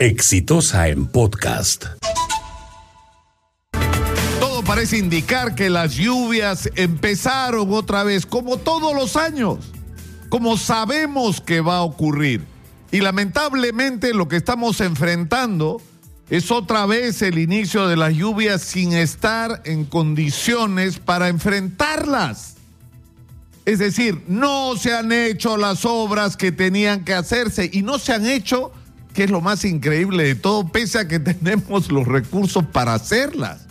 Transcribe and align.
Exitosa 0.00 0.88
en 0.88 1.04
podcast. 1.04 1.84
Todo 4.40 4.64
parece 4.64 4.96
indicar 4.96 5.54
que 5.54 5.68
las 5.68 5.92
lluvias 5.92 6.70
empezaron 6.74 7.70
otra 7.74 8.02
vez, 8.02 8.24
como 8.24 8.56
todos 8.56 8.94
los 8.94 9.16
años, 9.16 9.58
como 10.30 10.56
sabemos 10.56 11.42
que 11.42 11.60
va 11.60 11.76
a 11.76 11.82
ocurrir. 11.82 12.46
Y 12.90 13.00
lamentablemente 13.00 14.14
lo 14.14 14.26
que 14.26 14.36
estamos 14.36 14.80
enfrentando 14.80 15.82
es 16.30 16.50
otra 16.50 16.86
vez 16.86 17.20
el 17.20 17.38
inicio 17.38 17.86
de 17.86 17.98
las 17.98 18.14
lluvias 18.14 18.62
sin 18.62 18.94
estar 18.94 19.60
en 19.66 19.84
condiciones 19.84 20.98
para 20.98 21.28
enfrentarlas. 21.28 22.56
Es 23.66 23.80
decir, 23.80 24.24
no 24.26 24.78
se 24.78 24.94
han 24.94 25.12
hecho 25.12 25.58
las 25.58 25.84
obras 25.84 26.38
que 26.38 26.52
tenían 26.52 27.04
que 27.04 27.12
hacerse 27.12 27.68
y 27.70 27.82
no 27.82 27.98
se 27.98 28.14
han 28.14 28.24
hecho 28.24 28.72
que 29.14 29.24
es 29.24 29.30
lo 29.30 29.40
más 29.40 29.64
increíble 29.64 30.24
de 30.24 30.34
todo, 30.34 30.68
pese 30.68 30.98
a 30.98 31.08
que 31.08 31.18
tenemos 31.18 31.90
los 31.90 32.06
recursos 32.06 32.64
para 32.66 32.94
hacerlas. 32.94 33.66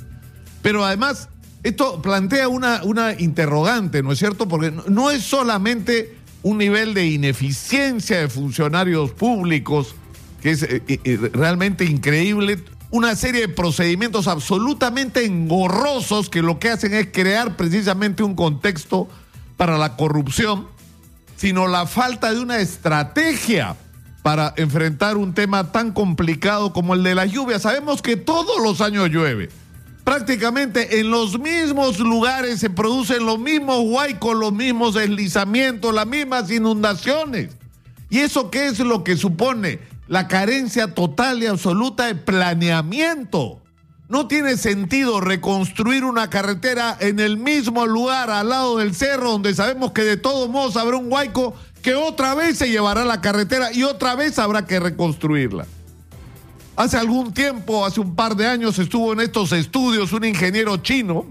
Pero 0.62 0.86
además, 0.86 1.30
esto 1.64 2.02
plantea 2.02 2.48
una, 2.48 2.84
una 2.84 3.14
interrogante, 3.20 4.04
¿no 4.04 4.12
es 4.12 4.20
cierto? 4.20 4.48
Porque 4.48 4.74
no 4.88 5.12
es 5.12 5.24
solamente 5.24 6.18
un 6.44 6.58
nivel 6.58 6.94
de 6.94 7.06
ineficiencia 7.08 8.20
de 8.20 8.30
funcionarios 8.30 9.12
públicos, 9.12 9.96
que 10.42 10.52
es 10.52 10.64
eh, 10.64 10.82
eh, 10.88 11.30
realmente 11.34 11.86
increíble, 11.86 12.64
una 12.92 13.16
serie 13.16 13.42
de 13.42 13.50
procedimientos 13.50 14.28
absolutamente 14.28 15.26
engorrosos 15.26 16.30
que 16.30 16.42
lo 16.42 16.60
que 16.60 16.70
hacen 16.70 16.94
es 16.94 17.08
crear 17.12 17.56
precisamente 17.56 18.24
un 18.24 18.36
contexto 18.36 19.08
para 19.58 19.78
la 19.78 19.96
corrupción, 19.96 20.68
sino 21.36 21.68
la 21.68 21.86
falta 21.86 22.34
de 22.34 22.40
una 22.40 22.60
estrategia 22.60 23.76
para 24.22 24.54
enfrentar 24.58 25.18
un 25.18 25.34
tema 25.34 25.72
tan 25.72 25.92
complicado 25.92 26.74
como 26.74 26.94
el 26.94 27.04
de 27.04 27.16
la 27.16 27.26
lluvia. 27.26 27.60
Sabemos 27.60 28.02
que 28.02 28.18
todos 28.18 28.62
los 28.62 28.82
años 28.82 29.10
llueve. 29.10 29.50
Prácticamente 30.04 31.00
en 31.00 31.12
los 31.12 31.40
mismos 31.40 32.00
lugares 32.00 32.60
se 32.60 32.70
producen 32.70 33.26
los 33.26 33.40
mismos 33.40 33.82
huaicos, 33.86 34.36
los 34.36 34.52
mismos 34.52 34.96
deslizamientos, 34.96 35.94
las 35.94 36.08
mismas 36.08 36.50
inundaciones. 36.50 37.52
¿Y 38.10 38.20
eso 38.20 38.50
qué 38.50 38.68
es 38.68 38.80
lo 38.80 39.04
que 39.04 39.16
supone? 39.16 39.80
La 40.08 40.28
carencia 40.28 40.96
total 40.96 41.44
y 41.44 41.46
absoluta 41.46 42.08
de 42.08 42.16
planeamiento. 42.16 43.62
No 44.08 44.28
tiene 44.28 44.58
sentido 44.58 45.22
reconstruir 45.22 46.04
una 46.04 46.32
carretera 46.32 46.98
en 47.00 47.20
el 47.20 47.38
mismo 47.38 47.86
lugar, 47.86 48.32
al 48.32 48.50
lado 48.50 48.78
del 48.78 48.96
cerro, 48.96 49.30
donde 49.30 49.54
sabemos 49.54 49.92
que 49.92 50.02
de 50.02 50.18
todos 50.18 50.50
modos 50.50 50.78
habrá 50.78 50.98
un 50.98 51.12
huaico 51.12 51.54
que 51.82 51.96
otra 51.96 52.36
vez 52.36 52.58
se 52.58 52.70
llevará 52.70 53.06
la 53.06 53.22
carretera 53.22 53.72
y 53.74 53.84
otra 53.84 54.16
vez 54.16 54.38
habrá 54.40 54.66
que 54.66 54.80
reconstruirla. 54.80 55.66
Hace 56.76 56.98
algún 56.98 57.34
tiempo, 57.34 57.86
hace 57.86 58.00
un 58.00 58.16
par 58.16 58.36
de 58.36 58.48
años, 58.48 58.80
estuvo 58.80 59.12
en 59.14 59.20
estos 59.20 59.52
estudios 59.52 60.14
un 60.14 60.24
ingeniero 60.24 60.78
chino 60.78 61.26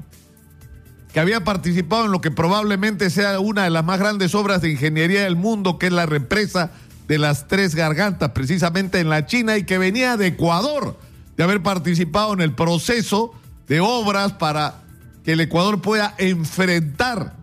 que 1.13 1.21
había 1.21 1.43
participado 1.43 2.05
en 2.05 2.13
lo 2.13 2.21
que 2.21 2.31
probablemente 2.31 3.09
sea 3.09 3.41
una 3.41 3.65
de 3.65 3.71
las 3.71 3.85
más 3.85 3.99
grandes 3.99 4.35
obras 4.35 4.61
de 4.61 4.71
ingeniería 4.71 5.25
del 5.25 5.37
mundo, 5.37 5.79
que 5.79 5.87
es 5.87 5.93
la 5.93 6.05
represa 6.05 6.71
de 7.07 7.19
las 7.19 7.49
tres 7.49 7.75
gargantas, 7.75 8.31
precisamente 8.33 9.01
en 9.01 9.09
la 9.09 9.25
China, 9.25 9.57
y 9.57 9.65
que 9.65 9.79
venía 9.79 10.19
de 10.19 10.27
Ecuador, 10.27 10.99
de 11.37 11.45
haber 11.45 11.63
participado 11.63 12.35
en 12.35 12.43
el 12.43 12.55
proceso 12.55 13.33
de 13.69 13.81
obras 13.81 14.35
para 14.35 14.83
que 15.25 15.33
el 15.33 15.41
Ecuador 15.41 15.81
pueda 15.81 16.15
enfrentar 16.19 17.35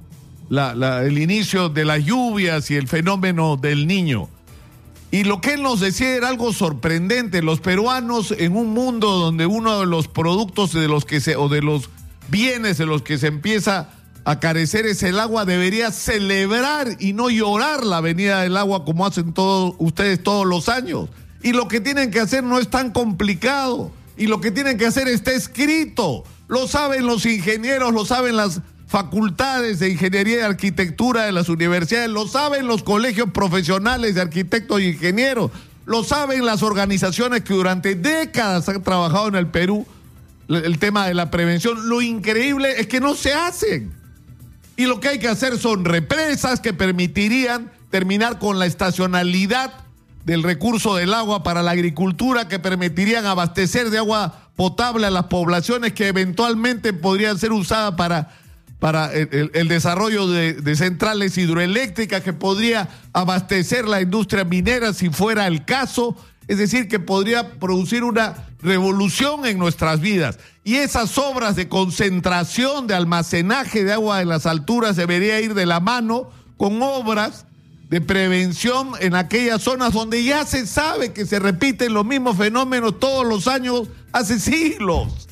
el 0.50 1.18
inicio 1.18 1.70
de 1.70 1.86
las 1.86 2.04
lluvias 2.04 2.70
y 2.72 2.76
el 2.76 2.88
fenómeno 2.88 3.58
del 3.58 3.88
niño. 3.88 4.30
Y 5.12 5.24
lo 5.24 5.40
que 5.40 5.54
él 5.54 5.64
nos 5.64 5.80
decía 5.80 6.16
era 6.16 6.28
algo 6.28 6.52
sorprendente. 6.52 7.42
Los 7.42 7.62
peruanos 7.62 8.34
en 8.38 8.56
un 8.56 8.74
mundo 8.74 9.12
donde 9.12 9.46
uno 9.46 9.80
de 9.80 9.86
los 9.86 10.08
productos 10.08 10.74
de 10.74 10.88
los 10.88 11.06
que 11.06 11.22
se, 11.22 11.36
o 11.36 11.48
de 11.48 11.62
los 11.62 11.90
bienes 12.28 12.78
de 12.78 12.86
los 12.86 13.02
que 13.02 13.18
se 13.18 13.28
empieza 13.28 13.90
a 14.26 14.40
carecer 14.40 14.86
es 14.86 15.04
el 15.04 15.20
agua, 15.20 15.46
debería 15.46 15.92
celebrar 15.92 16.98
y 17.00 17.14
no 17.14 17.30
llorar 17.30 17.86
la 17.86 18.02
venida 18.02 18.42
del 18.42 18.58
agua 18.58 18.84
como 18.84 19.06
hacen 19.06 19.34
todos 19.34 19.76
ustedes 19.78 20.22
todos 20.22 20.46
los 20.46 20.68
años. 20.68 21.10
Y 21.44 21.54
lo 21.54 21.68
que 21.68 21.80
tienen 21.80 22.12
que 22.12 22.20
hacer 22.20 22.44
no 22.44 22.60
es 22.60 22.70
tan 22.70 22.92
complicado. 22.92 23.92
Y 24.18 24.28
lo 24.28 24.42
que 24.42 24.52
tienen 24.52 24.78
que 24.78 24.88
hacer 24.88 25.08
está 25.08 25.32
escrito. 25.32 26.24
Lo 26.48 26.68
saben 26.68 27.06
los 27.06 27.26
ingenieros, 27.26 27.94
lo 27.94 28.04
saben 28.04 28.36
las 28.36 28.62
facultades 28.96 29.80
de 29.80 29.90
ingeniería 29.90 30.38
y 30.38 30.42
arquitectura 30.44 31.26
de 31.26 31.34
las 31.34 31.50
universidades, 31.50 32.10
lo 32.10 32.30
saben 32.30 32.66
los 32.66 32.82
colegios 32.82 33.30
profesionales 33.32 34.16
de 34.16 34.22
arquitectos 34.22 34.80
y 34.80 34.86
ingenieros, 34.86 35.52
lo 35.86 36.06
saben 36.06 36.46
las 36.46 36.64
organizaciones 36.64 37.42
que 37.42 37.54
durante 37.54 37.96
décadas 37.96 38.70
han 38.70 38.82
trabajado 38.84 39.28
en 39.28 39.36
el 39.36 39.48
Perú 39.48 39.86
el 40.48 40.80
tema 40.80 41.08
de 41.08 41.14
la 41.14 41.30
prevención. 41.30 41.90
Lo 41.90 42.02
increíble 42.02 42.80
es 42.80 42.88
que 42.88 43.02
no 43.02 43.16
se 43.16 43.34
hacen. 43.34 43.92
Y 44.78 44.86
lo 44.86 45.02
que 45.02 45.10
hay 45.10 45.20
que 45.20 45.28
hacer 45.28 45.58
son 45.58 45.84
represas 45.84 46.62
que 46.62 46.72
permitirían 46.72 47.70
terminar 47.90 48.40
con 48.40 48.60
la 48.60 48.66
estacionalidad 48.66 49.74
del 50.24 50.42
recurso 50.42 50.96
del 50.96 51.14
agua 51.14 51.44
para 51.44 51.64
la 51.64 51.72
agricultura, 51.72 52.48
que 52.48 52.60
permitirían 52.60 53.26
abastecer 53.26 53.90
de 53.90 53.98
agua 53.98 54.52
potable 54.56 55.06
a 55.06 55.12
las 55.12 55.26
poblaciones 55.26 55.92
que 55.92 56.08
eventualmente 56.08 56.94
podrían 56.94 57.38
ser 57.38 57.52
usadas 57.52 57.96
para 57.96 58.45
para 58.80 59.12
el, 59.14 59.68
desarrollo 59.68 60.28
de, 60.28 60.76
centrales 60.76 61.38
hidroeléctricas 61.38 62.22
que 62.22 62.34
podría 62.34 62.90
abastecer 63.14 63.88
la 63.88 64.02
industria 64.02 64.44
minera 64.44 64.94
si 64.94 65.10
fuera 65.10 65.48
el 65.48 65.66
caso. 65.66 66.16
Es 66.48 66.60
decir, 66.60 66.88
que 66.88 67.00
podría 67.00 67.54
producir 67.54 68.04
una 68.04 68.48
revolución 68.62 69.46
en 69.46 69.58
nuestras 69.58 70.00
vidas. 70.00 70.38
Y 70.64 70.76
esas 70.76 71.18
obras 71.18 71.56
de 71.56 71.70
concentración, 71.70 72.86
de 72.86 72.94
almacenaje 72.96 73.84
de 73.84 73.94
agua 73.94 74.20
de 74.20 74.26
las 74.26 74.46
alturas 74.46 74.96
debería 74.96 75.40
ir 75.42 75.54
de 75.54 75.66
la 75.66 75.80
mano 75.80 76.30
con 76.58 76.82
obras 76.82 77.46
de 77.90 78.02
prevención 78.02 78.92
en 79.00 79.16
aquellas 79.16 79.62
zonas 79.62 79.94
donde 79.94 80.24
ya 80.24 80.46
se 80.46 80.66
sabe 80.66 81.14
que 81.14 81.26
se 81.26 81.40
repiten 81.40 81.94
los 81.94 82.06
mismos 82.06 82.38
fenómenos 82.38 83.00
todos 83.00 83.26
los 83.26 83.48
años 83.48 83.88
hace 84.12 84.40
siglos. 84.40 85.28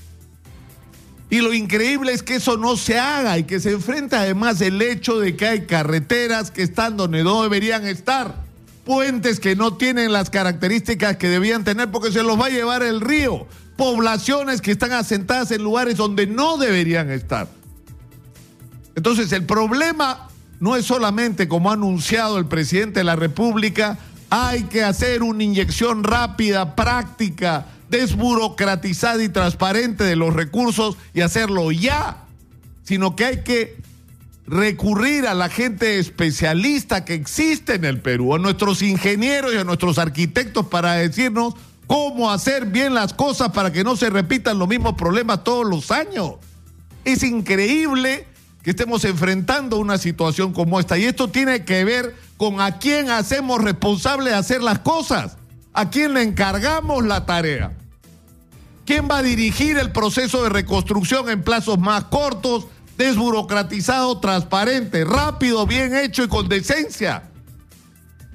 Y 1.34 1.42
lo 1.42 1.52
increíble 1.52 2.14
es 2.14 2.22
que 2.22 2.36
eso 2.36 2.58
no 2.58 2.78
se 2.78 3.00
haga 3.00 3.40
y 3.40 3.46
que 3.46 3.60
se 3.60 3.72
enfrenta 3.72 4.20
además 4.20 4.62
el 4.62 4.80
hecho 4.80 5.20
de 5.20 5.36
que 5.36 5.48
hay 5.48 5.62
carreteras 5.66 6.52
que 6.52 6.62
están 6.62 6.96
donde 6.96 7.24
no 7.24 7.42
deberían 7.42 7.88
estar, 7.88 8.36
puentes 8.86 9.40
que 9.40 9.56
no 9.56 9.74
tienen 9.74 10.14
las 10.14 10.30
características 10.30 11.18
que 11.18 11.30
debían 11.30 11.64
tener 11.64 11.90
porque 11.90 12.12
se 12.12 12.22
los 12.22 12.40
va 12.40 12.46
a 12.46 12.50
llevar 12.50 12.84
el 12.84 13.02
río, 13.02 13.48
poblaciones 13.78 14.62
que 14.62 14.70
están 14.70 14.92
asentadas 14.92 15.50
en 15.50 15.64
lugares 15.64 15.98
donde 15.98 16.28
no 16.28 16.58
deberían 16.58 17.10
estar. 17.10 17.48
Entonces 18.94 19.32
el 19.32 19.48
problema 19.48 20.30
no 20.60 20.76
es 20.76 20.86
solamente 20.86 21.48
como 21.48 21.72
ha 21.72 21.74
anunciado 21.74 22.38
el 22.38 22.46
presidente 22.46 23.00
de 23.00 23.06
la 23.06 23.16
República, 23.16 23.98
hay 24.30 24.66
que 24.66 24.84
hacer 24.84 25.24
una 25.24 25.42
inyección 25.42 26.04
rápida, 26.04 26.76
práctica, 26.76 27.73
desburocratizada 27.94 29.24
y 29.24 29.30
transparente 29.30 30.04
de 30.04 30.16
los 30.16 30.34
recursos 30.34 30.98
y 31.14 31.22
hacerlo 31.22 31.72
ya, 31.72 32.24
sino 32.84 33.16
que 33.16 33.26
hay 33.26 33.44
que 33.44 33.78
recurrir 34.48 35.28
a 35.28 35.36
la 35.36 35.48
gente 35.48 36.00
especialista 36.00 37.06
que 37.06 37.14
existe 37.14 37.76
en 37.76 37.86
el 37.86 38.02
Perú, 38.02 38.34
a 38.34 38.40
nuestros 38.40 38.82
ingenieros 38.82 39.54
y 39.54 39.58
a 39.58 39.64
nuestros 39.64 40.00
arquitectos 40.00 40.66
para 40.66 40.94
decirnos 40.94 41.54
cómo 41.86 42.32
hacer 42.32 42.66
bien 42.66 42.96
las 42.96 43.14
cosas 43.14 43.52
para 43.52 43.72
que 43.72 43.84
no 43.84 43.96
se 43.96 44.10
repitan 44.10 44.58
los 44.58 44.68
mismos 44.68 44.96
problemas 44.96 45.44
todos 45.44 45.68
los 45.68 45.92
años. 45.92 46.38
Es 47.06 47.22
increíble 47.22 48.26
que 48.64 48.72
estemos 48.72 49.06
enfrentando 49.06 49.78
una 49.78 50.00
situación 50.00 50.52
como 50.52 50.80
esta 50.80 50.98
y 50.98 51.04
esto 51.04 51.28
tiene 51.28 51.64
que 51.64 51.84
ver 51.86 52.16
con 52.38 52.60
a 52.60 52.80
quién 52.80 53.12
hacemos 53.12 53.64
responsable 53.64 54.32
de 54.32 54.36
hacer 54.36 54.64
las 54.64 54.80
cosas, 54.80 55.38
a 55.74 55.92
quién 55.92 56.16
le 56.16 56.24
encargamos 56.24 57.06
la 57.06 57.28
tarea. 57.28 57.74
¿Quién 58.86 59.08
va 59.10 59.20
a 59.20 59.24
dirigir 59.24 59.78
el 59.78 59.92
proceso 59.92 60.44
de 60.44 60.50
reconstrucción 60.50 61.30
en 61.30 61.42
plazos 61.42 61.80
más 61.80 62.06
cortos, 62.06 62.68
desburocratizado, 62.98 64.20
transparente, 64.20 65.06
rápido, 65.06 65.66
bien 65.66 65.96
hecho 65.96 66.24
y 66.24 66.28
con 66.28 66.50
decencia? 66.50 67.30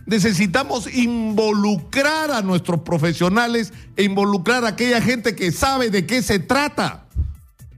Necesitamos 0.06 0.92
involucrar 0.92 2.30
a 2.30 2.40
nuestros 2.40 2.80
profesionales 2.80 3.74
e 3.96 4.04
involucrar 4.04 4.64
a 4.64 4.68
aquella 4.68 5.02
gente 5.02 5.36
que 5.36 5.52
sabe 5.52 5.90
de 5.90 6.06
qué 6.06 6.22
se 6.22 6.38
trata 6.38 7.04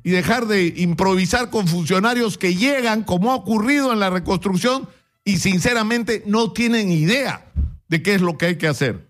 y 0.04 0.10
dejar 0.10 0.46
de 0.46 0.72
improvisar 0.76 1.50
con 1.50 1.66
funcionarios 1.66 2.38
que 2.38 2.54
llegan, 2.54 3.02
como 3.02 3.32
ha 3.32 3.34
ocurrido 3.34 3.92
en 3.92 3.98
la 3.98 4.10
reconstrucción, 4.10 4.88
y 5.24 5.38
sinceramente 5.38 6.22
no 6.24 6.52
tienen 6.52 6.92
idea 6.92 7.50
de 7.88 8.00
qué 8.00 8.14
es 8.14 8.20
lo 8.20 8.38
que 8.38 8.46
hay 8.46 8.56
que 8.56 8.68
hacer. 8.68 9.08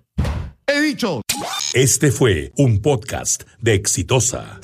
He 0.66 0.80
dicho. 0.80 1.20
Este 1.74 2.10
fue 2.10 2.52
un 2.56 2.82
podcast 2.82 3.44
de 3.60 3.74
Exitosa. 3.74 4.58